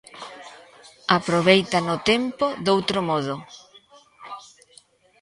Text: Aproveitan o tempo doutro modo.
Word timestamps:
Aproveitan 1.17 1.85
o 1.95 1.97
tempo 2.11 2.45
doutro 2.67 2.99
modo. 3.09 3.35